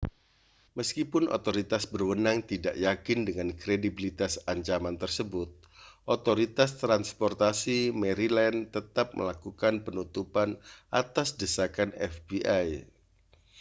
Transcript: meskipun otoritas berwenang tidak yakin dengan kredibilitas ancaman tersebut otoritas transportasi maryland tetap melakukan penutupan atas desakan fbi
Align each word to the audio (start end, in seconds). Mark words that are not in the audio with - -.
meskipun 0.77 1.23
otoritas 1.37 1.83
berwenang 1.93 2.37
tidak 2.51 2.73
yakin 2.85 3.19
dengan 3.27 3.49
kredibilitas 3.61 4.33
ancaman 4.53 4.95
tersebut 5.03 5.45
otoritas 6.15 6.69
transportasi 6.81 7.77
maryland 8.01 8.59
tetap 8.75 9.07
melakukan 9.19 9.73
penutupan 9.85 10.49
atas 11.01 11.27
desakan 11.41 11.89
fbi 12.15 12.69